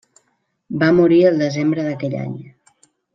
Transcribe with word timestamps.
Va 0.83 0.87
morir 1.01 1.19
el 1.31 1.37
desembre 1.43 1.85
d'aquell 1.91 2.17
any. 2.25 2.33